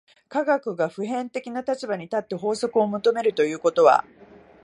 [0.29, 4.03] 科学が普遍的な立場に立って法則を求めるということは、